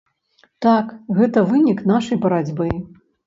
[0.65, 2.69] Так, гэта вынік нашай барацьбы.